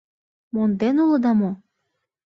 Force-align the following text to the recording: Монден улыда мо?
Монден 0.53 0.97
улыда 1.03 1.31
мо? 1.39 1.51